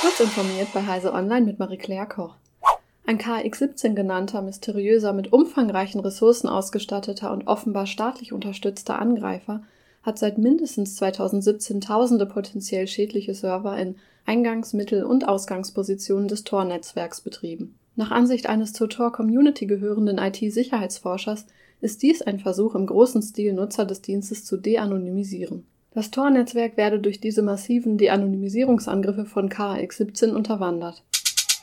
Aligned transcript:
Kurz 0.00 0.20
informiert 0.20 0.68
bei 0.74 0.86
Heise 0.86 1.12
Online 1.14 1.46
mit 1.46 1.58
Marie-Claire 1.58 2.06
Koch. 2.06 2.34
Ein 3.06 3.18
KX-17 3.18 3.94
genannter, 3.94 4.42
mysteriöser, 4.42 5.14
mit 5.14 5.32
umfangreichen 5.32 6.00
Ressourcen 6.00 6.48
ausgestatteter 6.48 7.32
und 7.32 7.46
offenbar 7.46 7.86
staatlich 7.86 8.32
unterstützter 8.34 8.98
Angreifer 8.98 9.62
hat 10.02 10.18
seit 10.18 10.36
mindestens 10.36 10.96
2017 10.96 11.80
tausende 11.80 12.26
potenziell 12.26 12.86
schädliche 12.86 13.34
Server 13.34 13.76
in 13.78 13.96
Eingangs-, 14.26 14.74
Mittel- 14.74 15.04
und 15.04 15.26
Ausgangspositionen 15.26 16.28
des 16.28 16.44
Tor-Netzwerks 16.44 17.22
betrieben. 17.22 17.78
Nach 17.96 18.10
Ansicht 18.10 18.48
eines 18.48 18.74
zur 18.74 18.90
Tor-Community 18.90 19.66
gehörenden 19.66 20.18
IT-Sicherheitsforschers 20.18 21.46
ist 21.80 22.02
dies 22.02 22.20
ein 22.20 22.38
Versuch, 22.38 22.74
im 22.74 22.86
großen 22.86 23.22
Stil 23.22 23.54
Nutzer 23.54 23.86
des 23.86 24.02
Dienstes 24.02 24.44
zu 24.44 24.58
de-anonymisieren. 24.58 25.66
Das 25.96 26.10
Tor-Netzwerk 26.10 26.76
werde 26.76 26.98
durch 26.98 27.20
diese 27.20 27.40
massiven 27.40 27.96
De-Anonymisierungsangriffe 27.96 29.24
von 29.24 29.48
KX-17 29.48 30.34
unterwandert. 30.34 31.02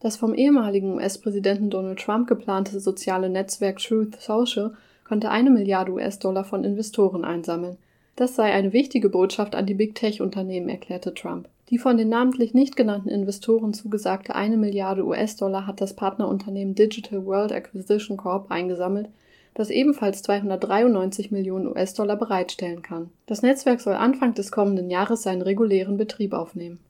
Das 0.00 0.16
vom 0.16 0.32
ehemaligen 0.32 0.94
US-Präsidenten 0.94 1.68
Donald 1.68 1.98
Trump 1.98 2.26
geplante 2.26 2.80
soziale 2.80 3.28
Netzwerk 3.28 3.80
Truth 3.80 4.18
Social 4.18 4.72
konnte 5.06 5.28
eine 5.28 5.50
Milliarde 5.50 5.92
US-Dollar 5.92 6.44
von 6.44 6.64
Investoren 6.64 7.22
einsammeln. 7.22 7.76
Das 8.16 8.34
sei 8.34 8.50
eine 8.50 8.72
wichtige 8.72 9.10
Botschaft 9.10 9.54
an 9.54 9.66
die 9.66 9.74
Big 9.74 9.94
Tech-Unternehmen, 9.94 10.70
erklärte 10.70 11.12
Trump. 11.12 11.50
Die 11.68 11.76
von 11.76 11.98
den 11.98 12.08
namentlich 12.08 12.54
nicht 12.54 12.76
genannten 12.76 13.10
Investoren 13.10 13.74
zugesagte 13.74 14.34
eine 14.34 14.56
Milliarde 14.56 15.04
US-Dollar 15.04 15.66
hat 15.66 15.82
das 15.82 15.96
Partnerunternehmen 15.96 16.74
Digital 16.74 17.26
World 17.26 17.52
Acquisition 17.52 18.16
Corp 18.16 18.50
eingesammelt, 18.50 19.10
das 19.54 19.70
ebenfalls 19.70 20.22
293 20.22 21.30
Millionen 21.30 21.66
US-Dollar 21.68 22.16
bereitstellen 22.16 22.82
kann. 22.82 23.10
Das 23.26 23.42
Netzwerk 23.42 23.80
soll 23.80 23.94
Anfang 23.94 24.34
des 24.34 24.50
kommenden 24.50 24.90
Jahres 24.90 25.22
seinen 25.22 25.42
regulären 25.42 25.96
Betrieb 25.96 26.32
aufnehmen. 26.32 26.80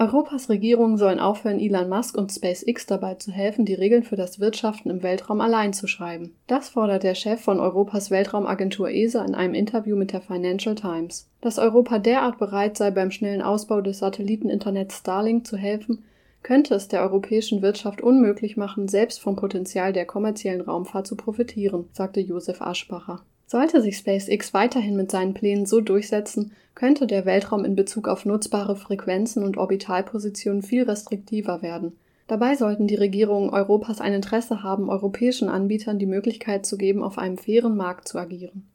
Europas 0.00 0.48
Regierungen 0.48 0.96
sollen 0.96 1.20
aufhören, 1.20 1.60
Elon 1.60 1.90
Musk 1.90 2.16
und 2.16 2.32
SpaceX 2.32 2.86
dabei 2.86 3.16
zu 3.16 3.32
helfen, 3.32 3.66
die 3.66 3.74
Regeln 3.74 4.02
für 4.02 4.16
das 4.16 4.40
Wirtschaften 4.40 4.88
im 4.88 5.02
Weltraum 5.02 5.42
allein 5.42 5.74
zu 5.74 5.86
schreiben. 5.86 6.34
Das 6.46 6.70
fordert 6.70 7.02
der 7.02 7.14
Chef 7.14 7.42
von 7.42 7.60
Europas 7.60 8.10
Weltraumagentur 8.10 8.88
ESA 8.88 9.22
in 9.22 9.34
einem 9.34 9.52
Interview 9.52 9.96
mit 9.96 10.14
der 10.14 10.22
Financial 10.22 10.74
Times. 10.74 11.28
Dass 11.42 11.58
Europa 11.58 11.98
derart 11.98 12.38
bereit 12.38 12.78
sei, 12.78 12.90
beim 12.90 13.10
schnellen 13.10 13.42
Ausbau 13.42 13.82
des 13.82 13.98
Satelliteninternets 13.98 14.96
Starlink 14.96 15.46
zu 15.46 15.58
helfen, 15.58 16.02
könnte 16.42 16.74
es 16.74 16.88
der 16.88 17.02
europäischen 17.02 17.62
Wirtschaft 17.62 18.00
unmöglich 18.00 18.56
machen, 18.56 18.88
selbst 18.88 19.20
vom 19.20 19.36
Potenzial 19.36 19.92
der 19.92 20.06
kommerziellen 20.06 20.60
Raumfahrt 20.60 21.06
zu 21.06 21.16
profitieren, 21.16 21.86
sagte 21.92 22.20
Josef 22.20 22.62
Aschbacher. 22.62 23.22
Sollte 23.46 23.82
sich 23.82 23.96
SpaceX 23.96 24.54
weiterhin 24.54 24.96
mit 24.96 25.10
seinen 25.10 25.34
Plänen 25.34 25.66
so 25.66 25.80
durchsetzen, 25.80 26.52
könnte 26.74 27.06
der 27.06 27.26
Weltraum 27.26 27.64
in 27.64 27.74
Bezug 27.74 28.06
auf 28.06 28.24
nutzbare 28.24 28.76
Frequenzen 28.76 29.42
und 29.42 29.56
Orbitalpositionen 29.56 30.62
viel 30.62 30.84
restriktiver 30.84 31.60
werden. 31.60 31.96
Dabei 32.28 32.54
sollten 32.54 32.86
die 32.86 32.94
Regierungen 32.94 33.50
Europas 33.50 34.00
ein 34.00 34.12
Interesse 34.12 34.62
haben, 34.62 34.88
europäischen 34.88 35.48
Anbietern 35.48 35.98
die 35.98 36.06
Möglichkeit 36.06 36.64
zu 36.64 36.78
geben, 36.78 37.02
auf 37.02 37.18
einem 37.18 37.38
fairen 37.38 37.76
Markt 37.76 38.06
zu 38.06 38.18
agieren. 38.18 38.68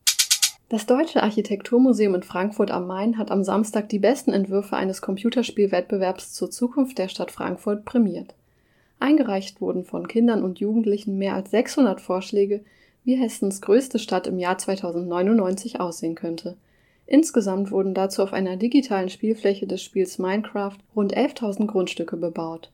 Das 0.68 0.88
Deutsche 0.88 1.22
Architekturmuseum 1.22 2.16
in 2.16 2.24
Frankfurt 2.24 2.72
am 2.72 2.88
Main 2.88 3.20
hat 3.20 3.30
am 3.30 3.44
Samstag 3.44 3.88
die 3.90 4.00
besten 4.00 4.34
Entwürfe 4.34 4.76
eines 4.76 5.00
Computerspielwettbewerbs 5.00 6.34
zur 6.34 6.50
Zukunft 6.50 6.98
der 6.98 7.08
Stadt 7.08 7.30
Frankfurt 7.30 7.86
prämiert. 7.86 8.34
Eingereicht 9.00 9.62
wurden 9.62 9.84
von 9.84 10.08
Kindern 10.08 10.44
und 10.44 10.60
Jugendlichen 10.60 11.20
mehr 11.20 11.36
als 11.36 11.52
600 11.52 12.02
Vorschläge, 12.02 12.62
wie 13.04 13.16
Hessens 13.16 13.62
größte 13.62 14.00
Stadt 14.00 14.26
im 14.26 14.40
Jahr 14.40 14.58
2099 14.58 15.80
aussehen 15.80 16.16
könnte. 16.16 16.58
Insgesamt 17.06 17.70
wurden 17.70 17.94
dazu 17.94 18.24
auf 18.24 18.34
einer 18.34 18.58
digitalen 18.58 19.10
Spielfläche 19.10 19.68
des 19.68 19.84
Spiels 19.84 20.18
Minecraft 20.18 20.78
rund 20.96 21.16
11.000 21.16 21.68
Grundstücke 21.68 22.18
bebaut. 22.18 22.72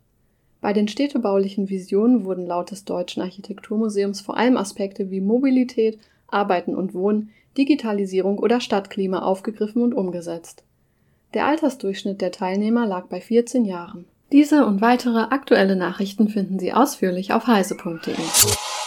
Bei 0.62 0.72
den 0.72 0.88
städtebaulichen 0.88 1.70
Visionen 1.70 2.24
wurden 2.24 2.46
laut 2.46 2.72
des 2.72 2.86
Deutschen 2.86 3.22
Architekturmuseums 3.22 4.22
vor 4.22 4.38
allem 4.38 4.56
Aspekte 4.56 5.12
wie 5.12 5.20
Mobilität, 5.20 6.00
Arbeiten 6.28 6.76
und 6.76 6.94
Wohnen, 6.94 7.32
Digitalisierung 7.58 8.40
oder 8.40 8.62
Stadtklima 8.62 9.20
aufgegriffen 9.20 9.82
und 9.82 9.94
umgesetzt. 9.94 10.64
Der 11.34 11.46
Altersdurchschnitt 11.46 12.22
der 12.22 12.32
Teilnehmer 12.32 12.86
lag 12.86 13.06
bei 13.08 13.22
14 13.22 13.66
Jahren. 13.66 14.06
Diese 14.32 14.66
und 14.66 14.82
weitere 14.82 15.20
aktuelle 15.20 15.76
Nachrichten 15.76 16.30
finden 16.30 16.60
Sie 16.60 16.74
ausführlich 16.74 17.34
auf 17.34 17.48
heise.de. 17.48 18.16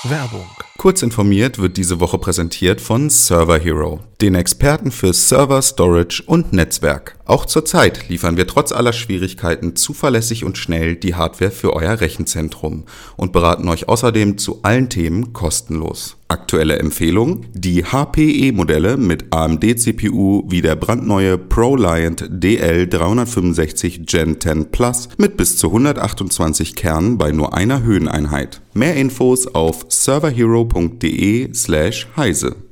Werbung. 0.09 0.47
Kurz 0.85 1.01
informiert 1.01 1.59
wird 1.59 1.79
diese 1.79 1.99
Woche 1.99 2.19
präsentiert 2.19 2.79
von 2.79 3.09
Server 3.09 3.59
Hero, 3.59 4.01
den 4.21 4.35
Experten 4.35 4.91
für 4.91 5.15
Server, 5.15 5.63
Storage 5.63 6.23
und 6.27 6.53
Netzwerk. 6.53 7.17
Auch 7.25 7.47
zurzeit 7.47 8.11
liefern 8.11 8.37
wir 8.37 8.47
trotz 8.47 8.71
aller 8.71 8.93
Schwierigkeiten 8.93 9.77
zuverlässig 9.77 10.45
und 10.45 10.59
schnell 10.59 10.95
die 10.95 11.15
Hardware 11.15 11.51
für 11.51 11.73
euer 11.73 12.03
Rechenzentrum 12.03 12.85
und 13.17 13.33
beraten 13.33 13.67
euch 13.69 13.89
außerdem 13.89 14.37
zu 14.37 14.59
allen 14.61 14.91
Themen 14.91 15.33
kostenlos. 15.33 16.19
Aktuelle 16.29 16.79
Empfehlung: 16.79 17.47
Die 17.55 17.87
HPE-Modelle 17.87 18.99
mit 18.99 19.33
AMD-CPU 19.33 20.45
wie 20.51 20.61
der 20.61 20.77
brandneue 20.77 21.39
ProLiant 21.39 22.29
DL365 22.29 24.05
Gen 24.05 24.39
10 24.39 24.71
Plus 24.71 25.09
mit 25.17 25.39
bis 25.39 25.57
zu 25.57 25.69
128 25.69 26.75
Kernen 26.75 27.17
bei 27.17 27.33
nur 27.33 27.55
einer 27.55 27.83
Höheneinheit. 27.83 28.61
Mehr 28.75 28.97
Infos 28.97 29.47
auf 29.47 29.87
serverhero.de/heise. 29.89 32.65